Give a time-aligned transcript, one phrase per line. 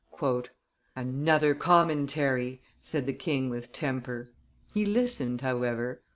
[0.95, 4.31] "Another commentary!" said the king with temper.
[4.73, 6.01] He listened, however.